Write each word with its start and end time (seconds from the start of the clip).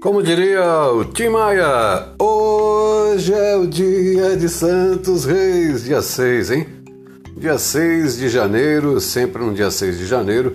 Como 0.00 0.22
diria 0.22 0.90
o 0.92 1.06
Tim 1.06 1.30
Maia, 1.30 2.12
hoje 2.20 3.32
é 3.32 3.56
o 3.56 3.66
dia 3.66 4.36
de 4.36 4.46
Santos 4.46 5.24
Reis, 5.24 5.84
dia 5.84 6.02
6, 6.02 6.50
hein? 6.50 6.66
Dia 7.34 7.58
6 7.58 8.18
de 8.18 8.28
janeiro, 8.28 9.00
sempre 9.00 9.42
no 9.42 9.54
dia 9.54 9.70
6 9.70 9.98
de 9.98 10.06
janeiro, 10.06 10.54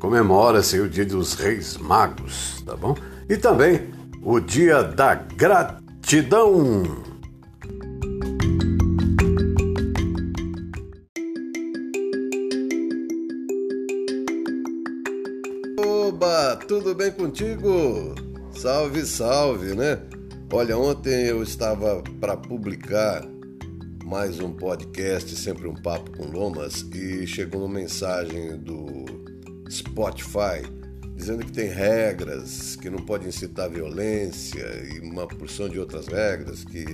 comemora-se 0.00 0.80
o 0.80 0.88
dia 0.88 1.04
dos 1.04 1.34
Reis 1.34 1.76
Magos, 1.76 2.62
tá 2.64 2.74
bom? 2.74 2.96
E 3.28 3.36
também 3.36 3.90
o 4.22 4.40
dia 4.40 4.82
da 4.82 5.14
gratidão. 5.14 6.82
Oba, 15.78 16.56
tudo 16.66 16.94
bem 16.94 17.12
contigo? 17.12 18.23
Salve, 18.56 19.04
salve, 19.04 19.74
né? 19.74 20.00
Olha, 20.50 20.78
ontem 20.78 21.26
eu 21.26 21.42
estava 21.42 22.02
para 22.20 22.36
publicar 22.36 23.26
mais 24.04 24.38
um 24.38 24.52
podcast, 24.52 25.34
sempre 25.36 25.68
um 25.68 25.74
papo 25.74 26.16
com 26.16 26.26
Lomas, 26.26 26.82
e 26.94 27.26
chegou 27.26 27.64
uma 27.64 27.74
mensagem 27.80 28.56
do 28.58 29.04
Spotify 29.68 30.62
dizendo 31.16 31.44
que 31.44 31.52
tem 31.52 31.68
regras, 31.68 32.76
que 32.76 32.88
não 32.88 32.98
pode 32.98 33.26
incitar 33.26 33.68
violência 33.68 34.64
e 34.92 35.00
uma 35.00 35.26
porção 35.26 35.68
de 35.68 35.78
outras 35.78 36.06
regras 36.06 36.64
que 36.64 36.84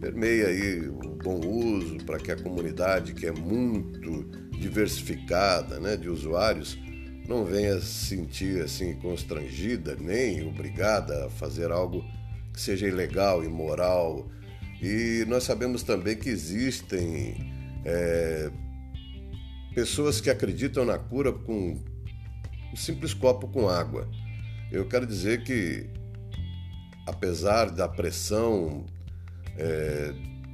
permeia 0.00 0.48
aí 0.48 0.88
o 0.88 1.16
bom 1.22 1.40
uso 1.40 1.96
para 2.04 2.18
que 2.18 2.30
a 2.30 2.36
comunidade 2.36 3.14
que 3.14 3.26
é 3.26 3.32
muito 3.32 4.24
diversificada, 4.58 5.80
né, 5.80 5.96
de 5.96 6.08
usuários, 6.08 6.78
não 7.26 7.44
venha 7.44 7.80
se 7.80 8.06
sentir 8.06 8.62
assim 8.62 8.94
constrangida 8.96 9.96
nem 9.96 10.46
obrigada 10.46 11.26
a 11.26 11.30
fazer 11.30 11.70
algo 11.70 12.04
que 12.52 12.60
seja 12.60 12.86
ilegal, 12.86 13.44
imoral. 13.44 14.28
E 14.80 15.24
nós 15.26 15.44
sabemos 15.44 15.82
também 15.82 16.16
que 16.16 16.28
existem 16.28 17.34
é, 17.84 18.50
pessoas 19.74 20.20
que 20.20 20.30
acreditam 20.30 20.84
na 20.84 20.98
cura 20.98 21.32
com 21.32 21.82
um 22.72 22.76
simples 22.76 23.12
copo 23.12 23.48
com 23.48 23.68
água. 23.68 24.08
Eu 24.70 24.86
quero 24.86 25.06
dizer 25.06 25.42
que, 25.42 25.88
apesar 27.06 27.70
da 27.70 27.88
pressão 27.88 28.84
é, 29.56 30.12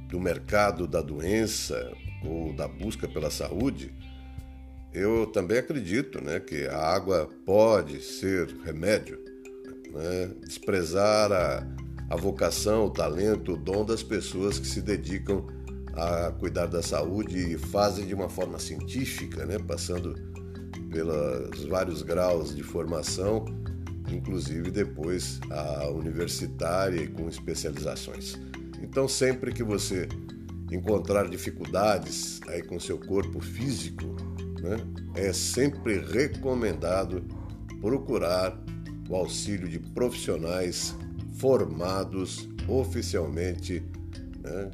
do 0.09 0.19
mercado 0.19 0.87
da 0.87 1.01
doença 1.01 1.91
ou 2.23 2.53
da 2.53 2.67
busca 2.67 3.07
pela 3.07 3.29
saúde, 3.29 3.93
eu 4.93 5.25
também 5.27 5.57
acredito 5.57 6.21
né, 6.21 6.39
que 6.39 6.65
a 6.67 6.77
água 6.77 7.29
pode 7.45 8.01
ser 8.01 8.47
remédio. 8.63 9.19
Né? 9.91 10.31
Desprezar 10.45 11.31
a, 11.31 11.67
a 12.09 12.15
vocação, 12.15 12.85
o 12.85 12.89
talento, 12.89 13.53
o 13.53 13.57
dom 13.57 13.85
das 13.85 14.03
pessoas 14.03 14.59
que 14.59 14.67
se 14.67 14.81
dedicam 14.81 15.47
a 15.93 16.31
cuidar 16.31 16.67
da 16.67 16.81
saúde 16.81 17.53
e 17.53 17.57
fazem 17.57 18.05
de 18.05 18.13
uma 18.13 18.29
forma 18.29 18.59
científica, 18.59 19.45
né? 19.45 19.57
passando 19.59 20.15
pelos 20.89 21.63
vários 21.65 22.01
graus 22.01 22.53
de 22.53 22.63
formação, 22.63 23.45
inclusive 24.09 24.71
depois 24.71 25.39
a 25.49 25.87
universitária 25.87 27.01
e 27.01 27.07
com 27.07 27.29
especializações. 27.29 28.37
Então, 28.81 29.07
sempre 29.07 29.53
que 29.53 29.63
você 29.63 30.07
encontrar 30.71 31.29
dificuldades 31.29 32.39
aí 32.47 32.61
com 32.61 32.79
seu 32.79 32.97
corpo 32.97 33.39
físico, 33.39 34.15
né, 34.61 34.77
é 35.15 35.33
sempre 35.33 35.99
recomendado 35.99 37.23
procurar 37.81 38.57
o 39.09 39.15
auxílio 39.15 39.67
de 39.67 39.79
profissionais 39.79 40.95
formados 41.33 42.47
oficialmente, 42.67 43.83
né, 44.39 44.71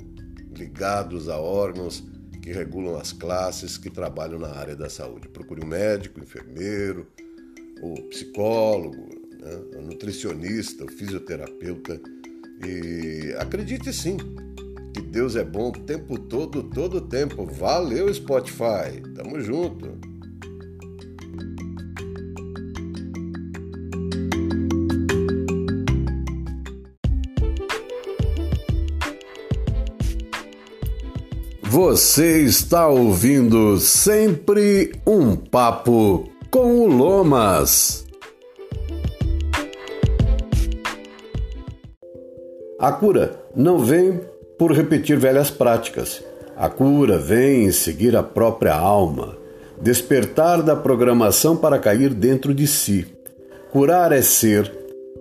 ligados 0.56 1.30
a 1.30 1.38
órgãos 1.40 2.04
que 2.42 2.52
regulam 2.52 2.98
as 2.98 3.12
classes 3.12 3.78
que 3.78 3.90
trabalham 3.90 4.40
na 4.40 4.50
área 4.50 4.76
da 4.76 4.90
saúde. 4.90 5.28
Procure 5.30 5.64
um 5.64 5.68
médico, 5.68 6.20
enfermeiro, 6.20 7.08
o 7.82 7.94
psicólogo, 8.10 9.10
né, 9.40 9.78
o 9.78 9.82
nutricionista, 9.82 10.84
o 10.84 10.92
fisioterapeuta 10.92 12.00
e 12.66 13.34
acredite 13.40 13.94
sim, 13.94 14.18
que 14.94 15.02
Deus 15.02 15.36
é 15.36 15.44
bom 15.44 15.70
o 15.70 15.72
tempo 15.72 16.20
todo, 16.20 16.64
todo 16.64 16.98
o 16.98 17.02
tempo. 17.02 17.46
Valeu, 17.46 18.14
Spotify. 18.14 19.02
Tamo 19.16 19.40
junto. 19.42 19.98
Você 31.80 32.42
está 32.42 32.88
ouvindo 32.88 33.78
sempre 33.78 34.94
um 35.06 35.36
papo 35.36 36.28
com 36.50 36.80
o 36.80 36.88
Lomas. 36.88 38.08
A 42.80 42.92
cura 42.92 43.40
não 43.56 43.80
vem 43.80 44.22
por 44.58 44.72
repetir 44.72 45.18
velhas 45.18 45.52
práticas. 45.52 46.24
A 46.56 46.70
cura 46.70 47.18
vem 47.18 47.66
em 47.66 47.72
seguir 47.72 48.16
a 48.16 48.24
própria 48.24 48.74
alma, 48.74 49.38
despertar 49.80 50.64
da 50.64 50.76
programação 50.76 51.56
para 51.56 51.78
cair 51.78 52.14
dentro 52.14 52.54
de 52.54 52.66
si. 52.66 53.06
Curar 53.72 54.12
é 54.12 54.22
ser, 54.22 54.72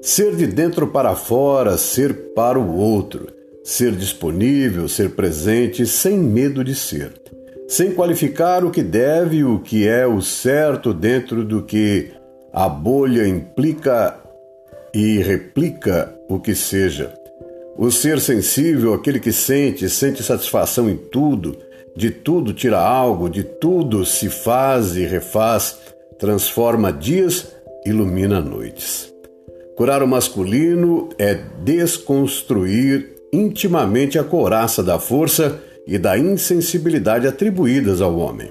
ser 0.01 0.35
de 0.35 0.47
dentro 0.47 0.87
para 0.87 1.15
fora, 1.15 1.77
ser 1.77 2.33
para 2.35 2.59
o 2.59 2.77
outro, 2.77 3.27
ser 3.63 3.93
disponível, 3.93 4.89
ser 4.89 5.11
presente, 5.11 5.85
sem 5.87 6.17
medo 6.17 6.65
de 6.65 6.75
ser, 6.75 7.13
sem 7.69 7.93
qualificar 7.93 8.65
o 8.65 8.71
que 8.71 8.83
deve 8.83 9.39
e 9.39 9.45
o 9.45 9.59
que 9.59 9.87
é 9.87 10.07
o 10.07 10.23
certo 10.23 10.95
dentro 10.95 11.45
do 11.45 11.63
que 11.63 12.13
a 12.51 12.69
bolha 12.69 13.29
implica 13.29 14.19
e 14.95 15.19
replica 15.19 16.15
o 16.29 16.41
que 16.41 16.55
seja 16.55 17.13
o 17.79 17.91
ser 17.91 18.21
sensível, 18.21 18.95
aquele 18.95 19.21
que 19.21 19.33
sente, 19.33 19.89
sente 19.89 20.23
satisfação 20.23 20.89
em 20.89 20.97
tudo, 20.97 21.57
de 21.95 22.11
tudo 22.11 22.53
tira 22.53 22.79
algo, 22.79 23.29
de 23.29 23.43
tudo 23.43 24.05
se 24.05 24.29
faz 24.29 24.97
e 24.97 25.05
refaz, 25.05 25.79
transforma 26.19 26.93
dias, 26.93 27.49
ilumina 27.85 28.41
noites. 28.41 29.13
Curar 29.77 30.03
o 30.03 30.09
masculino 30.09 31.11
é 31.19 31.35
desconstruir 31.63 33.15
intimamente 33.33 34.19
a 34.19 34.25
couraça 34.25 34.83
da 34.83 34.99
força 34.99 35.61
e 35.87 35.99
da 35.99 36.19
insensibilidade 36.19 37.27
atribuídas 37.27 38.01
ao 38.01 38.17
homem. 38.17 38.51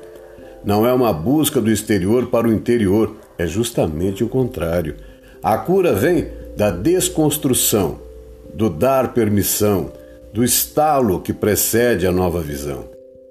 Não 0.63 0.85
é 0.85 0.93
uma 0.93 1.11
busca 1.11 1.59
do 1.59 1.71
exterior 1.71 2.27
para 2.27 2.47
o 2.47 2.53
interior, 2.53 3.15
é 3.37 3.45
justamente 3.45 4.23
o 4.23 4.29
contrário. 4.29 4.95
A 5.41 5.57
cura 5.57 5.93
vem 5.93 6.27
da 6.55 6.71
desconstrução, 6.71 7.99
do 8.55 8.69
dar 8.69 9.13
permissão, 9.13 9.91
do 10.33 10.43
estalo 10.43 11.19
que 11.19 11.33
precede 11.33 12.07
a 12.07 12.11
nova 12.11 12.41
visão. 12.41 12.85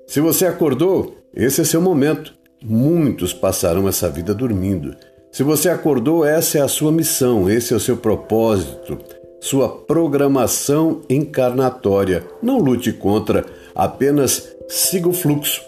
Se 0.07 0.21
você 0.21 0.47
acordou, 0.47 1.17
esse 1.35 1.62
é 1.62 1.65
seu 1.65 1.81
momento. 1.81 2.35
Muitos 2.62 3.33
passarão 3.33 3.89
essa 3.89 4.09
vida 4.09 4.34
dormindo. 4.34 4.95
Se 5.33 5.43
você 5.43 5.69
acordou, 5.69 6.25
essa 6.25 6.59
é 6.59 6.61
a 6.61 6.69
sua 6.69 6.93
missão, 6.93 7.51
esse 7.51 7.73
é 7.73 7.77
o 7.77 7.81
seu 7.81 7.97
propósito, 7.97 8.99
sua 9.41 9.69
programação 9.69 11.01
encarnatória. 11.11 12.25
Não 12.41 12.59
lute 12.59 12.93
contra, 12.93 13.45
apenas 13.75 14.55
siga 14.69 15.09
o 15.09 15.13
fluxo. 15.13 15.61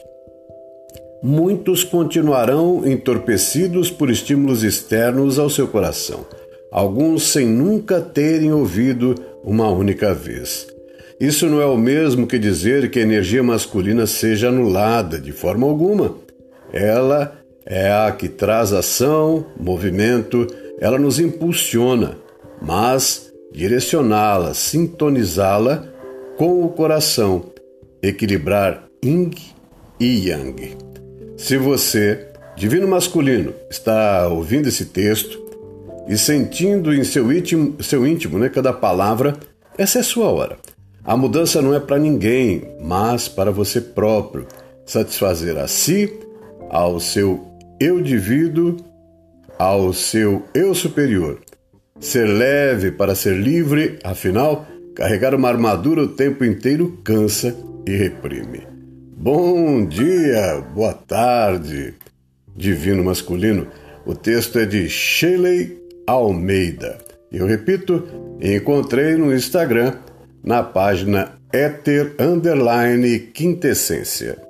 Muitos 1.22 1.82
continuarão 1.82 2.86
entorpecidos 2.86 3.90
por 3.90 4.10
estímulos 4.10 4.62
externos 4.62 5.38
ao 5.38 5.50
seu 5.50 5.66
coração, 5.66 6.24
alguns 6.70 7.24
sem 7.24 7.46
nunca 7.46 8.00
terem 8.00 8.52
ouvido 8.52 9.14
uma 9.46 9.70
única 9.70 10.12
vez. 10.12 10.66
Isso 11.20 11.46
não 11.46 11.60
é 11.62 11.66
o 11.66 11.78
mesmo 11.78 12.26
que 12.26 12.38
dizer 12.38 12.90
que 12.90 12.98
a 12.98 13.02
energia 13.02 13.42
masculina 13.42 14.06
seja 14.06 14.48
anulada 14.48 15.18
de 15.18 15.30
forma 15.30 15.66
alguma. 15.66 16.16
Ela 16.72 17.38
é 17.64 17.90
a 17.90 18.10
que 18.10 18.28
traz 18.28 18.72
ação, 18.72 19.46
movimento, 19.58 20.46
ela 20.80 20.98
nos 20.98 21.20
impulsiona, 21.20 22.18
mas 22.60 23.32
direcioná-la, 23.52 24.52
sintonizá-la 24.52 25.88
com 26.36 26.62
o 26.64 26.68
coração, 26.68 27.46
equilibrar 28.02 28.86
Yin 29.02 29.30
e 29.98 30.28
Yang. 30.28 30.76
Se 31.36 31.56
você, 31.56 32.28
divino 32.56 32.86
masculino, 32.88 33.54
está 33.70 34.28
ouvindo 34.28 34.68
esse 34.68 34.86
texto, 34.86 35.45
e 36.08 36.16
sentindo 36.16 36.94
em 36.94 37.02
seu 37.02 37.32
íntimo, 37.32 37.82
seu 37.82 38.06
íntimo 38.06 38.38
né, 38.38 38.48
cada 38.48 38.72
palavra, 38.72 39.36
essa 39.76 39.98
é 39.98 40.02
sua 40.02 40.28
hora. 40.28 40.56
A 41.04 41.16
mudança 41.16 41.60
não 41.60 41.74
é 41.74 41.80
para 41.80 41.98
ninguém, 41.98 42.62
mas 42.80 43.28
para 43.28 43.50
você 43.50 43.80
próprio. 43.80 44.46
Satisfazer 44.84 45.56
a 45.58 45.66
si, 45.66 46.12
ao 46.70 47.00
seu 47.00 47.44
eu 47.80 48.00
divido, 48.00 48.76
ao 49.58 49.92
seu 49.92 50.44
eu 50.54 50.74
superior. 50.74 51.40
ser 51.98 52.26
leve 52.26 52.90
para 52.90 53.14
ser 53.14 53.36
livre, 53.36 53.98
afinal, 54.04 54.66
carregar 54.94 55.34
uma 55.34 55.48
armadura 55.48 56.02
o 56.02 56.08
tempo 56.08 56.44
inteiro 56.44 56.98
cansa 57.02 57.56
e 57.86 57.96
reprime. 57.96 58.66
Bom 59.16 59.84
dia, 59.86 60.62
boa 60.74 60.92
tarde, 60.92 61.94
divino 62.54 63.02
masculino. 63.02 63.66
O 64.04 64.14
texto 64.14 64.58
é 64.58 64.66
de 64.66 64.88
Shelley 64.88 65.85
Almeida. 66.06 66.98
Eu 67.32 67.46
repito, 67.46 68.06
encontrei 68.40 69.16
no 69.16 69.34
Instagram, 69.34 69.98
na 70.42 70.62
página 70.62 71.36
Éter 71.52 72.14
Underline 72.20 73.18
Quintessência. 73.32 74.40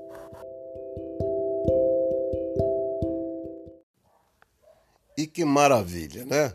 E 5.16 5.26
que 5.26 5.44
maravilha, 5.44 6.26
né? 6.26 6.52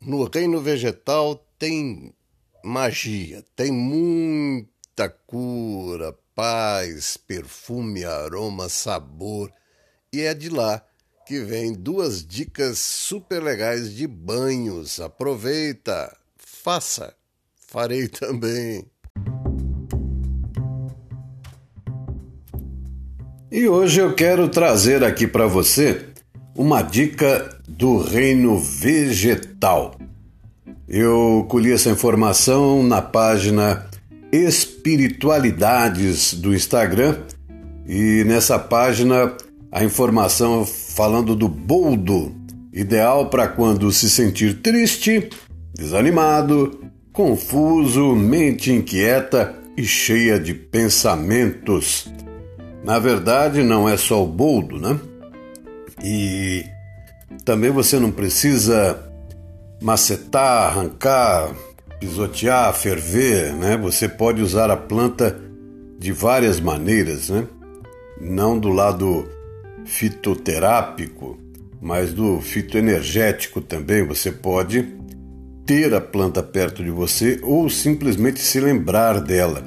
No 0.00 0.24
reino 0.24 0.60
vegetal 0.60 1.44
tem 1.58 2.14
magia, 2.62 3.44
tem 3.56 3.72
muita 3.72 5.08
cura, 5.26 6.16
paz, 6.34 7.16
perfume, 7.16 8.04
aroma, 8.04 8.68
sabor. 8.68 9.52
E 10.12 10.20
é 10.20 10.32
de 10.32 10.48
lá 10.48 10.84
que 11.30 11.38
vem 11.38 11.72
duas 11.72 12.26
dicas 12.26 12.80
super 12.80 13.40
legais 13.40 13.94
de 13.94 14.04
banhos. 14.04 14.98
Aproveita, 14.98 16.12
faça, 16.36 17.14
farei 17.68 18.08
também. 18.10 18.84
E 23.48 23.68
hoje 23.68 24.00
eu 24.00 24.12
quero 24.12 24.48
trazer 24.48 25.04
aqui 25.04 25.28
para 25.28 25.46
você 25.46 26.04
uma 26.52 26.82
dica 26.82 27.60
do 27.68 27.98
reino 27.98 28.58
vegetal. 28.58 29.96
Eu 30.88 31.46
colhi 31.48 31.70
essa 31.70 31.90
informação 31.90 32.82
na 32.82 33.00
página 33.00 33.88
Espiritualidades 34.32 36.34
do 36.34 36.52
Instagram 36.52 37.22
e 37.86 38.24
nessa 38.24 38.58
página 38.58 39.32
a 39.72 39.84
informação 39.84 40.66
falando 40.66 41.36
do 41.36 41.48
boldo, 41.48 42.34
ideal 42.72 43.30
para 43.30 43.46
quando 43.48 43.90
se 43.92 44.10
sentir 44.10 44.60
triste, 44.60 45.30
desanimado, 45.74 46.80
confuso, 47.12 48.14
mente 48.14 48.72
inquieta 48.72 49.54
e 49.76 49.84
cheia 49.84 50.38
de 50.38 50.54
pensamentos. 50.54 52.10
Na 52.84 52.98
verdade, 52.98 53.62
não 53.62 53.88
é 53.88 53.96
só 53.96 54.22
o 54.24 54.26
boldo, 54.26 54.78
né? 54.78 54.98
E 56.02 56.64
também 57.44 57.70
você 57.70 57.98
não 57.98 58.10
precisa 58.10 58.98
macetar, 59.80 60.68
arrancar, 60.68 61.54
pisotear, 62.00 62.72
ferver, 62.74 63.52
né? 63.54 63.76
Você 63.76 64.08
pode 64.08 64.42
usar 64.42 64.70
a 64.70 64.76
planta 64.76 65.38
de 65.98 66.10
várias 66.10 66.58
maneiras, 66.58 67.28
né? 67.28 67.46
Não 68.20 68.58
do 68.58 68.70
lado 68.70 69.28
fitoterápico, 69.84 71.38
mas 71.80 72.12
do 72.12 72.40
fitoenergético 72.40 73.60
também. 73.60 74.06
Você 74.06 74.30
pode 74.30 74.86
ter 75.64 75.94
a 75.94 76.00
planta 76.00 76.42
perto 76.42 76.82
de 76.82 76.90
você 76.90 77.38
ou 77.42 77.70
simplesmente 77.70 78.40
se 78.40 78.60
lembrar 78.60 79.20
dela. 79.20 79.62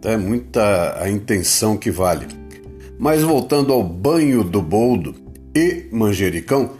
Tá? 0.00 0.12
É 0.12 0.16
muita 0.16 1.02
a 1.02 1.10
intenção 1.10 1.76
que 1.76 1.90
vale. 1.90 2.26
Mas 2.98 3.22
voltando 3.22 3.72
ao 3.72 3.82
banho 3.82 4.42
do 4.42 4.60
boldo 4.60 5.14
e 5.54 5.86
manjericão, 5.92 6.72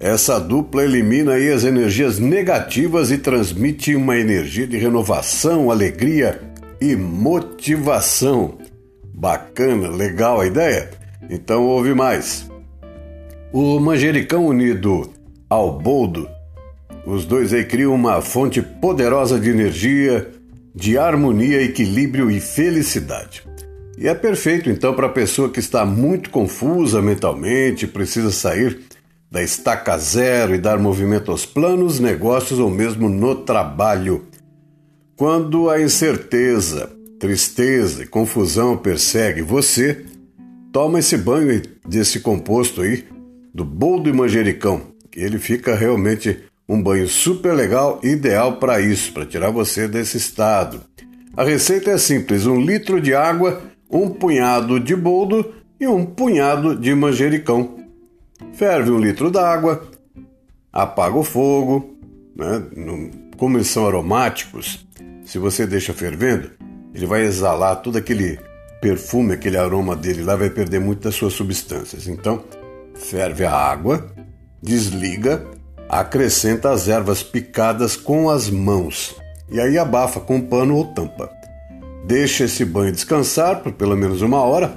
essa 0.00 0.38
dupla 0.38 0.84
elimina 0.84 1.32
aí 1.32 1.50
as 1.52 1.64
energias 1.64 2.20
negativas 2.20 3.10
e 3.10 3.18
transmite 3.18 3.96
uma 3.96 4.16
energia 4.16 4.66
de 4.66 4.76
renovação, 4.76 5.70
alegria 5.70 6.40
e 6.80 6.94
motivação. 6.94 8.56
Bacana, 9.12 9.88
legal 9.88 10.40
a 10.40 10.46
ideia? 10.46 10.97
Então 11.28 11.64
ouve 11.64 11.94
mais. 11.94 12.50
O 13.52 13.78
manjericão 13.80 14.46
unido 14.46 15.10
ao 15.48 15.78
boldo, 15.78 16.28
os 17.06 17.24
dois 17.24 17.52
aí 17.54 17.64
criam 17.64 17.94
uma 17.94 18.20
fonte 18.20 18.60
poderosa 18.60 19.40
de 19.40 19.48
energia, 19.48 20.28
de 20.74 20.98
harmonia, 20.98 21.62
equilíbrio 21.62 22.30
e 22.30 22.40
felicidade. 22.40 23.42
E 23.96 24.06
é 24.06 24.14
perfeito 24.14 24.70
então 24.70 24.94
para 24.94 25.06
a 25.06 25.10
pessoa 25.10 25.48
que 25.48 25.58
está 25.58 25.84
muito 25.84 26.30
confusa 26.30 27.02
mentalmente, 27.02 27.86
precisa 27.86 28.30
sair 28.30 28.80
da 29.30 29.42
estaca 29.42 29.96
zero 29.98 30.54
e 30.54 30.58
dar 30.58 30.78
movimento 30.78 31.30
aos 31.30 31.44
planos, 31.44 31.98
negócios 31.98 32.58
ou 32.58 32.70
mesmo 32.70 33.08
no 33.08 33.34
trabalho. 33.34 34.24
Quando 35.16 35.68
a 35.68 35.80
incerteza, 35.80 36.90
tristeza 37.18 38.04
e 38.04 38.06
confusão 38.06 38.76
persegue 38.76 39.42
você, 39.42 40.04
toma 40.72 40.98
esse 40.98 41.16
banho 41.16 41.62
desse 41.86 42.20
composto 42.20 42.82
aí, 42.82 43.04
do 43.52 43.64
boldo 43.64 44.08
e 44.08 44.12
manjericão, 44.12 44.82
que 45.10 45.20
ele 45.20 45.38
fica 45.38 45.74
realmente 45.74 46.38
um 46.68 46.82
banho 46.82 47.08
super 47.08 47.54
legal, 47.54 47.98
ideal 48.02 48.56
para 48.56 48.80
isso, 48.80 49.12
para 49.12 49.26
tirar 49.26 49.50
você 49.50 49.88
desse 49.88 50.16
estado. 50.16 50.82
A 51.36 51.44
receita 51.44 51.90
é 51.90 51.98
simples: 51.98 52.46
um 52.46 52.60
litro 52.60 53.00
de 53.00 53.14
água, 53.14 53.62
um 53.90 54.10
punhado 54.10 54.78
de 54.78 54.94
boldo 54.94 55.54
e 55.80 55.86
um 55.86 56.04
punhado 56.04 56.76
de 56.76 56.94
manjericão. 56.94 57.76
Ferve 58.52 58.90
um 58.90 58.98
litro 58.98 59.30
d'água, 59.30 59.88
apaga 60.72 61.16
o 61.16 61.24
fogo, 61.24 61.96
né? 62.36 62.62
como 63.36 63.56
eles 63.56 63.68
são 63.68 63.86
aromáticos, 63.86 64.86
se 65.24 65.38
você 65.38 65.66
deixa 65.66 65.92
fervendo, 65.92 66.50
ele 66.94 67.06
vai 67.06 67.22
exalar 67.22 67.82
todo 67.82 67.96
aquele 67.96 68.38
perfume, 68.80 69.34
aquele 69.34 69.56
aroma 69.56 69.96
dele 69.96 70.22
lá, 70.22 70.36
vai 70.36 70.50
perder 70.50 70.80
muito 70.80 71.02
das 71.02 71.14
suas 71.14 71.32
substâncias. 71.32 72.06
Então, 72.06 72.42
ferve 72.94 73.44
a 73.44 73.52
água, 73.52 74.06
desliga, 74.62 75.44
acrescenta 75.88 76.70
as 76.70 76.88
ervas 76.88 77.22
picadas 77.22 77.96
com 77.96 78.28
as 78.28 78.50
mãos 78.50 79.16
e 79.50 79.60
aí 79.60 79.78
abafa 79.78 80.20
com 80.20 80.40
pano 80.40 80.76
ou 80.76 80.84
tampa. 80.84 81.30
Deixa 82.04 82.44
esse 82.44 82.64
banho 82.64 82.92
descansar 82.92 83.62
por 83.62 83.72
pelo 83.72 83.96
menos 83.96 84.22
uma 84.22 84.40
hora, 84.42 84.72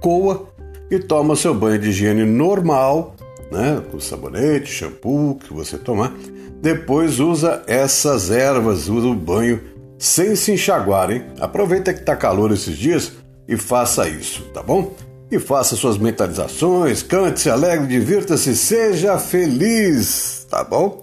coa 0.00 0.48
e 0.90 0.98
toma 0.98 1.36
seu 1.36 1.54
banho 1.54 1.78
de 1.78 1.90
higiene 1.90 2.24
normal, 2.24 3.14
né, 3.50 3.82
com 3.90 3.98
sabonete, 3.98 4.70
shampoo 4.70 5.36
que 5.36 5.52
você 5.52 5.76
tomar. 5.76 6.12
Depois 6.60 7.20
usa 7.20 7.62
essas 7.66 8.30
ervas, 8.30 8.88
usa 8.88 9.06
o 9.06 9.14
banho 9.14 9.60
sem 9.98 10.36
se 10.36 10.52
enxaguar, 10.52 11.10
hein? 11.10 11.26
Aproveita 11.40 11.94
que 11.94 12.02
tá 12.02 12.14
calor 12.16 12.52
esses 12.52 12.76
dias 12.76 13.12
e 13.48 13.56
faça 13.56 14.08
isso, 14.08 14.42
tá 14.52 14.62
bom? 14.62 14.94
E 15.30 15.38
faça 15.38 15.74
suas 15.74 15.98
mentalizações, 15.98 17.02
cante, 17.02 17.40
se 17.40 17.50
alegre, 17.50 17.86
divirta-se, 17.86 18.56
seja 18.56 19.18
feliz, 19.18 20.46
tá 20.48 20.62
bom? 20.62 21.02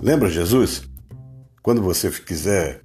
Lembra 0.00 0.28
Jesus? 0.28 0.82
Quando 1.62 1.80
você 1.80 2.10
quiser 2.10 2.82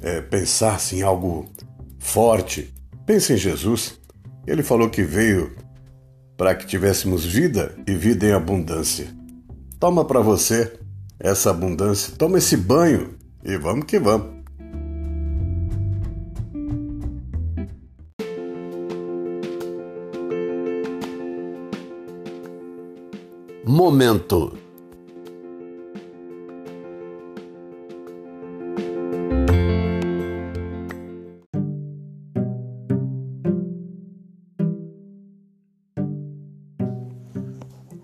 é, 0.00 0.20
pensar 0.20 0.74
assim, 0.74 0.98
em 0.98 1.02
algo 1.02 1.50
forte, 1.98 2.72
pense 3.06 3.32
em 3.32 3.36
Jesus. 3.36 3.98
Ele 4.46 4.62
falou 4.62 4.90
que 4.90 5.02
veio 5.02 5.56
para 6.36 6.54
que 6.54 6.66
tivéssemos 6.66 7.24
vida 7.24 7.74
e 7.86 7.94
vida 7.94 8.26
em 8.26 8.32
abundância. 8.32 9.06
Toma 9.78 10.04
para 10.04 10.20
você 10.20 10.72
essa 11.18 11.50
abundância, 11.50 12.14
toma 12.16 12.38
esse 12.38 12.56
banho 12.56 13.14
e 13.44 13.56
vamos 13.56 13.86
que 13.86 13.98
vamos. 13.98 14.41
Momento. 23.84 24.56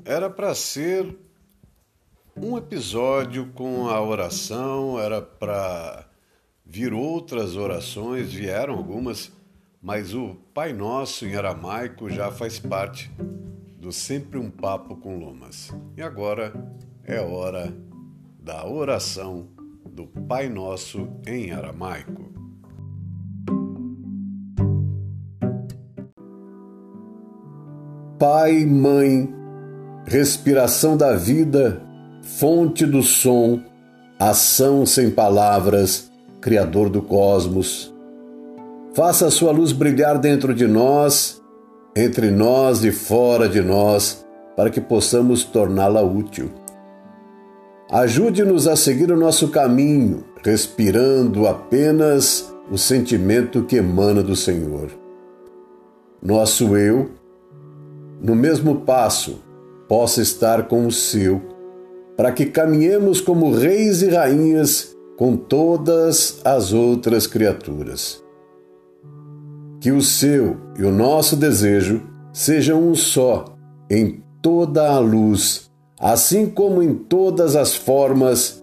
Era 0.04 0.28
para 0.28 0.52
ser 0.56 1.16
um 2.36 2.58
episódio 2.58 3.46
com 3.54 3.86
a 3.86 4.02
oração, 4.02 4.98
era 4.98 5.22
para 5.22 6.08
vir 6.66 6.92
outras 6.92 7.54
orações, 7.54 8.32
vieram 8.32 8.74
algumas, 8.74 9.30
mas 9.80 10.12
o 10.12 10.34
Pai 10.52 10.72
Nosso 10.72 11.24
em 11.24 11.36
aramaico 11.36 12.10
já 12.10 12.32
faz 12.32 12.58
parte 12.58 13.08
do 13.78 13.92
Sempre 13.92 14.38
um 14.38 14.50
Papo 14.50 14.96
com 14.96 15.18
Lomas. 15.18 15.72
E 15.96 16.02
agora 16.02 16.52
é 17.04 17.20
hora 17.20 17.72
da 18.42 18.66
oração 18.66 19.46
do 19.88 20.06
Pai 20.06 20.48
Nosso 20.48 21.08
em 21.26 21.52
aramaico. 21.52 22.28
Pai, 28.18 28.66
Mãe, 28.66 29.32
respiração 30.04 30.96
da 30.96 31.14
vida, 31.14 31.80
fonte 32.20 32.84
do 32.84 33.00
som, 33.00 33.60
ação 34.18 34.84
sem 34.84 35.08
palavras, 35.08 36.10
Criador 36.40 36.90
do 36.90 37.00
cosmos. 37.00 37.94
Faça 38.92 39.26
a 39.26 39.30
sua 39.30 39.52
luz 39.52 39.70
brilhar 39.70 40.18
dentro 40.18 40.52
de 40.52 40.66
nós, 40.66 41.40
entre 42.00 42.30
nós 42.30 42.84
e 42.84 42.92
fora 42.92 43.48
de 43.48 43.60
nós, 43.60 44.24
para 44.56 44.70
que 44.70 44.80
possamos 44.80 45.42
torná-la 45.42 46.00
útil. 46.00 46.48
Ajude-nos 47.90 48.68
a 48.68 48.76
seguir 48.76 49.10
o 49.10 49.16
nosso 49.16 49.48
caminho, 49.48 50.22
respirando 50.44 51.48
apenas 51.48 52.52
o 52.70 52.78
sentimento 52.78 53.64
que 53.64 53.76
emana 53.76 54.22
do 54.22 54.36
Senhor. 54.36 54.90
Nosso 56.22 56.76
eu, 56.76 57.10
no 58.22 58.36
mesmo 58.36 58.82
passo, 58.82 59.42
possa 59.88 60.22
estar 60.22 60.68
com 60.68 60.86
o 60.86 60.92
seu, 60.92 61.40
para 62.16 62.30
que 62.30 62.46
caminhemos 62.46 63.20
como 63.20 63.50
reis 63.52 64.02
e 64.02 64.08
rainhas 64.08 64.94
com 65.16 65.36
todas 65.36 66.40
as 66.44 66.72
outras 66.72 67.26
criaturas. 67.26 68.22
Que 69.80 69.92
o 69.92 70.02
seu 70.02 70.56
e 70.76 70.82
o 70.82 70.90
nosso 70.90 71.36
desejo 71.36 72.02
sejam 72.32 72.82
um 72.82 72.94
só 72.96 73.44
em 73.88 74.22
toda 74.42 74.88
a 74.88 74.98
luz, 74.98 75.70
assim 76.00 76.46
como 76.46 76.82
em 76.82 76.94
todas 76.94 77.54
as 77.54 77.76
formas, 77.76 78.62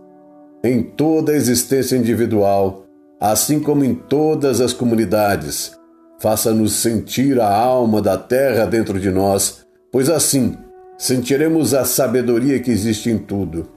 em 0.62 0.84
toda 0.84 1.32
a 1.32 1.36
existência 1.36 1.96
individual, 1.96 2.86
assim 3.20 3.62
como 3.62 3.86
em 3.86 3.96
todas 3.96 4.60
as 4.60 4.74
comunidades. 4.74 5.72
Faça-nos 6.20 6.74
sentir 6.74 7.40
a 7.40 7.50
alma 7.50 8.02
da 8.02 8.18
terra 8.18 8.66
dentro 8.66 9.00
de 9.00 9.10
nós, 9.10 9.66
pois 9.92 10.10
assim 10.10 10.58
sentiremos 10.98 11.74
a 11.74 11.86
sabedoria 11.86 12.60
que 12.60 12.72
existe 12.72 13.10
em 13.10 13.18
tudo. 13.18 13.70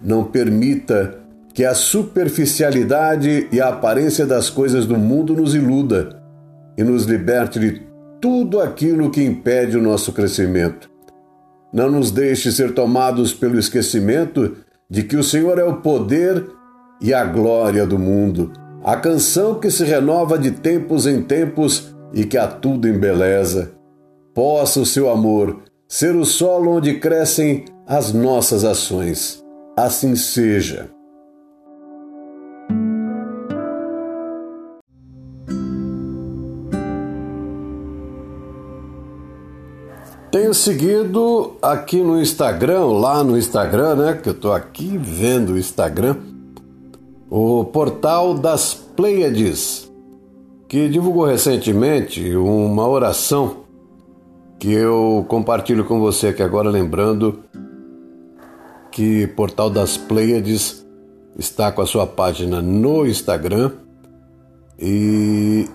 Não 0.00 0.24
permita 0.24 1.18
que 1.52 1.64
a 1.64 1.74
superficialidade 1.74 3.48
e 3.50 3.60
a 3.60 3.70
aparência 3.70 4.24
das 4.24 4.48
coisas 4.48 4.86
do 4.86 4.96
mundo 4.96 5.34
nos 5.34 5.54
iluda 5.54 6.19
e 6.80 6.82
nos 6.82 7.04
liberte 7.04 7.60
de 7.60 7.82
tudo 8.22 8.58
aquilo 8.58 9.10
que 9.10 9.22
impede 9.22 9.76
o 9.76 9.82
nosso 9.82 10.14
crescimento. 10.14 10.90
Não 11.70 11.90
nos 11.90 12.10
deixe 12.10 12.50
ser 12.50 12.72
tomados 12.72 13.34
pelo 13.34 13.58
esquecimento 13.58 14.56
de 14.88 15.02
que 15.02 15.14
o 15.14 15.22
Senhor 15.22 15.58
é 15.58 15.64
o 15.64 15.76
poder 15.76 16.42
e 16.98 17.12
a 17.12 17.22
glória 17.22 17.86
do 17.86 17.98
mundo, 17.98 18.50
a 18.82 18.96
canção 18.96 19.60
que 19.60 19.70
se 19.70 19.84
renova 19.84 20.38
de 20.38 20.52
tempos 20.52 21.06
em 21.06 21.20
tempos 21.20 21.94
e 22.14 22.24
que 22.24 22.38
a 22.38 22.48
tudo 22.48 22.88
embeleza. 22.88 23.72
Possa 24.34 24.80
o 24.80 24.86
seu 24.86 25.10
amor 25.10 25.60
ser 25.86 26.16
o 26.16 26.24
solo 26.24 26.76
onde 26.76 26.98
crescem 26.98 27.66
as 27.86 28.10
nossas 28.10 28.64
ações. 28.64 29.44
Assim 29.76 30.16
seja. 30.16 30.88
Tenho 40.50 40.58
seguido 40.58 41.52
aqui 41.62 42.02
no 42.02 42.20
Instagram, 42.20 42.84
lá 42.86 43.22
no 43.22 43.38
Instagram, 43.38 43.94
né? 43.94 44.20
Que 44.20 44.30
eu 44.30 44.34
tô 44.34 44.50
aqui 44.50 44.98
vendo 44.98 45.52
o 45.52 45.58
Instagram, 45.58 46.16
o 47.30 47.64
portal 47.66 48.34
das 48.34 48.74
Pleiades, 48.74 49.88
que 50.66 50.88
divulgou 50.88 51.24
recentemente 51.24 52.34
uma 52.34 52.88
oração 52.88 53.58
que 54.58 54.72
eu 54.72 55.24
compartilho 55.28 55.84
com 55.84 56.00
você 56.00 56.28
aqui 56.28 56.42
agora, 56.42 56.68
lembrando 56.68 57.44
que 58.90 59.28
Portal 59.28 59.70
das 59.70 59.96
Pleiades 59.96 60.84
está 61.38 61.70
com 61.70 61.80
a 61.80 61.86
sua 61.86 62.08
página 62.08 62.60
no 62.60 63.06
Instagram 63.06 63.70
e 64.76 65.68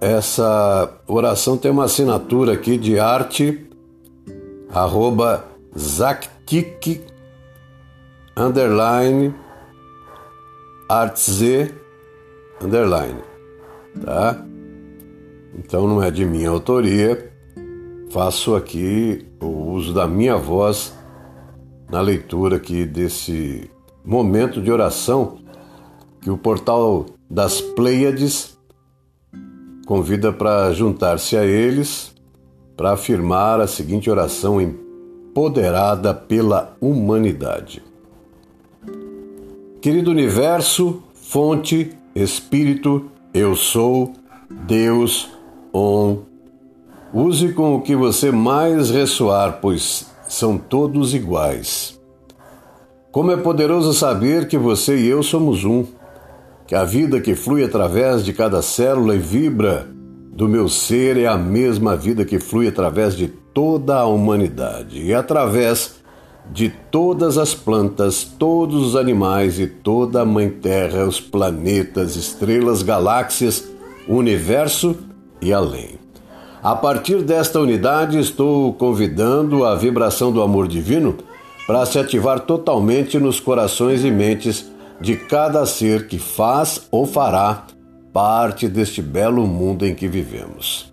essa 0.00 0.90
oração 1.06 1.58
tem 1.58 1.70
uma 1.70 1.84
assinatura 1.84 2.54
aqui 2.54 2.78
de 2.78 2.98
arte 2.98 3.68
arroba 4.74 5.44
zactic 5.76 7.00
underline 8.36 9.32
artz 10.88 11.40
underline 12.60 13.22
tá? 14.04 14.44
Então 15.56 15.86
não 15.86 16.02
é 16.02 16.10
de 16.10 16.24
minha 16.24 16.50
autoria. 16.50 17.32
Faço 18.10 18.54
aqui 18.54 19.26
o 19.40 19.72
uso 19.72 19.92
da 19.92 20.06
minha 20.06 20.36
voz 20.36 20.94
na 21.90 22.00
leitura 22.00 22.56
aqui 22.56 22.84
desse 22.84 23.70
momento 24.04 24.60
de 24.60 24.70
oração 24.70 25.38
que 26.20 26.30
o 26.30 26.36
portal 26.36 27.06
das 27.30 27.60
Pleiades 27.60 28.58
convida 29.86 30.32
para 30.32 30.72
juntar-se 30.72 31.36
a 31.36 31.44
eles 31.44 32.13
para 32.76 32.92
afirmar 32.92 33.60
a 33.60 33.66
seguinte 33.66 34.10
oração 34.10 34.60
empoderada 34.60 36.14
pela 36.14 36.76
humanidade. 36.80 37.82
Querido 39.80 40.10
universo, 40.10 41.02
fonte, 41.14 41.90
espírito, 42.14 43.10
eu 43.32 43.54
sou, 43.54 44.12
Deus, 44.50 45.30
on, 45.72 46.18
Use 47.16 47.52
com 47.52 47.76
o 47.76 47.80
que 47.80 47.94
você 47.94 48.32
mais 48.32 48.90
ressoar, 48.90 49.60
pois 49.62 50.10
são 50.26 50.58
todos 50.58 51.14
iguais. 51.14 51.96
Como 53.12 53.30
é 53.30 53.36
poderoso 53.36 53.94
saber 53.94 54.48
que 54.48 54.58
você 54.58 54.96
e 54.96 55.06
eu 55.06 55.22
somos 55.22 55.64
um, 55.64 55.84
que 56.66 56.74
a 56.74 56.82
vida 56.82 57.20
que 57.20 57.36
flui 57.36 57.62
através 57.62 58.24
de 58.24 58.32
cada 58.32 58.60
célula 58.62 59.14
e 59.14 59.18
vibra 59.20 59.93
do 60.34 60.48
meu 60.48 60.68
ser 60.68 61.16
é 61.16 61.28
a 61.28 61.38
mesma 61.38 61.96
vida 61.96 62.24
que 62.24 62.40
flui 62.40 62.66
através 62.66 63.16
de 63.16 63.28
toda 63.28 63.98
a 63.98 64.06
humanidade 64.06 65.00
e 65.00 65.14
através 65.14 66.02
de 66.50 66.68
todas 66.90 67.38
as 67.38 67.54
plantas, 67.54 68.24
todos 68.24 68.84
os 68.88 68.96
animais 68.96 69.60
e 69.60 69.66
toda 69.68 70.22
a 70.22 70.24
Mãe 70.24 70.50
Terra, 70.50 71.06
os 71.06 71.20
planetas, 71.20 72.16
estrelas, 72.16 72.82
galáxias, 72.82 73.64
universo 74.08 74.96
e 75.40 75.52
além. 75.52 76.00
A 76.60 76.74
partir 76.74 77.22
desta 77.22 77.60
unidade, 77.60 78.18
estou 78.18 78.72
convidando 78.74 79.64
a 79.64 79.76
vibração 79.76 80.32
do 80.32 80.42
amor 80.42 80.66
divino 80.66 81.16
para 81.64 81.86
se 81.86 81.98
ativar 81.98 82.40
totalmente 82.40 83.20
nos 83.20 83.38
corações 83.38 84.04
e 84.04 84.10
mentes 84.10 84.68
de 85.00 85.16
cada 85.16 85.64
ser 85.64 86.08
que 86.08 86.18
faz 86.18 86.88
ou 86.90 87.06
fará 87.06 87.66
parte 88.14 88.68
deste 88.68 89.02
belo 89.02 89.44
mundo 89.44 89.84
em 89.84 89.92
que 89.92 90.06
vivemos. 90.06 90.92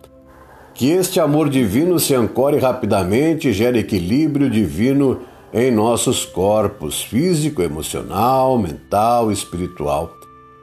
Que 0.73 0.89
este 0.89 1.19
amor 1.19 1.49
divino 1.49 1.99
se 1.99 2.15
ancore 2.15 2.57
rapidamente 2.57 3.49
e 3.49 3.53
gere 3.53 3.77
equilíbrio 3.77 4.49
divino 4.49 5.19
em 5.53 5.69
nossos 5.69 6.25
corpos 6.25 7.03
físico, 7.03 7.61
emocional, 7.61 8.57
mental, 8.57 9.31
espiritual, 9.31 10.11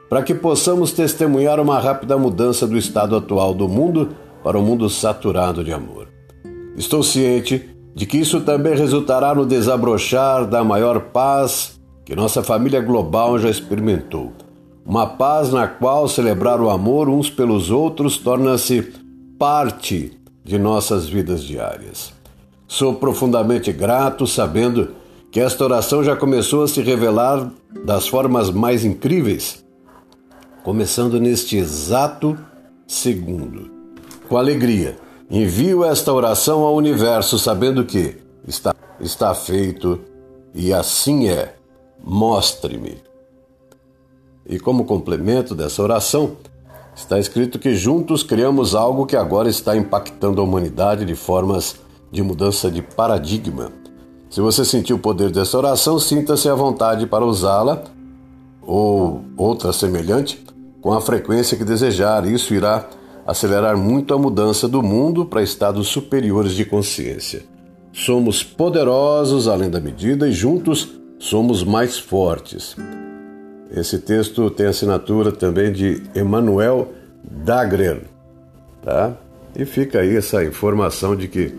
para 0.09 0.21
que 0.21 0.35
possamos 0.35 0.91
testemunhar 0.91 1.61
uma 1.61 1.79
rápida 1.79 2.17
mudança 2.17 2.67
do 2.67 2.77
estado 2.77 3.15
atual 3.15 3.53
do 3.53 3.69
mundo 3.69 4.09
para 4.43 4.59
um 4.59 4.61
mundo 4.61 4.89
saturado 4.89 5.63
de 5.63 5.71
amor. 5.71 6.09
Estou 6.75 7.01
ciente 7.03 7.69
de 7.95 8.05
que 8.05 8.17
isso 8.17 8.41
também 8.41 8.75
resultará 8.75 9.33
no 9.33 9.45
desabrochar 9.45 10.45
da 10.45 10.61
maior 10.61 10.99
paz 11.13 11.79
que 12.03 12.17
nossa 12.17 12.43
família 12.43 12.81
global 12.81 13.39
já 13.39 13.49
experimentou. 13.49 14.33
Uma 14.89 15.05
paz 15.05 15.51
na 15.51 15.67
qual 15.67 16.07
celebrar 16.09 16.59
o 16.59 16.67
amor 16.67 17.09
uns 17.09 17.29
pelos 17.29 17.69
outros 17.69 18.17
torna-se 18.17 18.91
parte 19.37 20.19
de 20.43 20.57
nossas 20.57 21.07
vidas 21.07 21.43
diárias. 21.43 22.11
Sou 22.67 22.95
profundamente 22.95 23.71
grato 23.71 24.25
sabendo 24.25 24.95
que 25.29 25.39
esta 25.39 25.63
oração 25.63 26.03
já 26.03 26.15
começou 26.15 26.63
a 26.63 26.67
se 26.67 26.81
revelar 26.81 27.51
das 27.85 28.07
formas 28.07 28.49
mais 28.49 28.83
incríveis, 28.83 29.63
começando 30.63 31.19
neste 31.19 31.55
exato 31.55 32.35
segundo 32.87 33.69
com 34.27 34.37
alegria. 34.37 34.97
Envio 35.29 35.83
esta 35.85 36.11
oração 36.11 36.63
ao 36.63 36.75
universo, 36.75 37.37
sabendo 37.37 37.85
que 37.85 38.17
está, 38.47 38.73
está 38.99 39.35
feito 39.35 39.99
e 40.51 40.73
assim 40.73 41.29
é. 41.29 41.53
Mostre-me. 42.03 43.08
E 44.49 44.57
como 44.57 44.83
complemento 44.83 45.53
dessa 45.53 45.83
oração, 45.83 46.31
está 46.95 47.19
escrito 47.19 47.59
que 47.59 47.75
juntos 47.75 48.23
criamos 48.23 48.73
algo 48.73 49.05
que 49.05 49.15
agora 49.15 49.47
está 49.47 49.77
impactando 49.77 50.41
a 50.41 50.43
humanidade 50.43 51.05
de 51.05 51.13
formas 51.13 51.75
de 52.11 52.23
mudança 52.23 52.71
de 52.71 52.81
paradigma. 52.81 53.71
Se 54.27 54.41
você 54.41 54.65
sentiu 54.65 54.95
o 54.95 54.99
poder 54.99 55.29
dessa 55.29 55.55
oração, 55.55 55.99
sinta-se 55.99 56.49
à 56.49 56.55
vontade 56.55 57.05
para 57.05 57.23
usá-la 57.23 57.83
ou 58.61 59.23
outra 59.37 59.71
semelhante 59.71 60.43
com 60.81 60.93
a 60.93 61.01
frequência 61.01 61.57
que 61.57 61.63
desejar. 61.63 62.25
Isso 62.25 62.53
irá 62.53 62.87
acelerar 63.25 63.77
muito 63.77 64.13
a 64.13 64.17
mudança 64.17 64.67
do 64.67 64.81
mundo 64.81 65.25
para 65.25 65.43
estados 65.43 65.87
superiores 65.87 66.53
de 66.53 66.65
consciência. 66.65 67.43
Somos 67.93 68.43
poderosos 68.43 69.47
além 69.47 69.69
da 69.69 69.79
medida 69.79 70.27
e 70.27 70.31
juntos 70.31 70.89
somos 71.19 71.63
mais 71.63 71.99
fortes. 71.99 72.75
Esse 73.71 73.99
texto 73.99 74.49
tem 74.49 74.65
assinatura 74.65 75.31
também 75.31 75.71
de 75.71 76.01
Emanuel 76.15 76.91
Dagrer, 77.23 78.01
tá? 78.83 79.13
E 79.55 79.65
fica 79.65 79.99
aí 79.99 80.15
essa 80.15 80.43
informação 80.43 81.15
de 81.15 81.27
que 81.27 81.53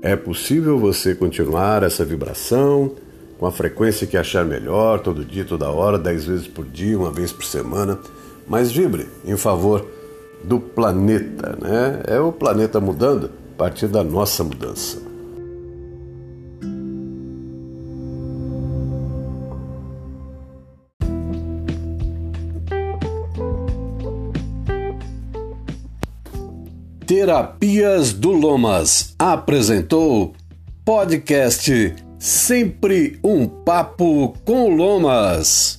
é 0.00 0.14
possível 0.14 0.78
você 0.78 1.14
continuar 1.14 1.82
essa 1.82 2.04
vibração 2.04 2.92
com 3.38 3.46
a 3.46 3.52
frequência 3.52 4.06
que 4.06 4.16
achar 4.16 4.44
melhor, 4.44 5.00
todo 5.00 5.24
dia, 5.24 5.44
toda 5.44 5.70
hora, 5.70 5.98
dez 5.98 6.24
vezes 6.24 6.46
por 6.46 6.64
dia, 6.64 6.98
uma 6.98 7.10
vez 7.10 7.32
por 7.32 7.44
semana, 7.44 7.98
mas 8.46 8.70
vibre 8.70 9.08
em 9.24 9.36
favor 9.36 9.86
do 10.44 10.60
planeta, 10.60 11.56
né? 11.60 12.02
É 12.06 12.20
o 12.20 12.32
planeta 12.32 12.80
mudando 12.80 13.30
a 13.54 13.58
partir 13.58 13.88
da 13.88 14.04
nossa 14.04 14.44
mudança. 14.44 15.07
Terapias 27.18 28.12
do 28.12 28.30
Lomas 28.30 29.12
apresentou 29.18 30.34
podcast 30.84 31.96
Sempre 32.16 33.18
um 33.24 33.44
Papo 33.44 34.36
com 34.44 34.68
Lomas. 34.72 35.77